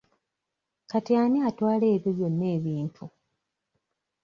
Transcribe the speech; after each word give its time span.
Kati 0.91 1.11
ani 1.23 1.37
atwala 1.47 1.85
ebyo 1.95 2.09
byonna 2.17 2.45
ebintu? 2.57 3.05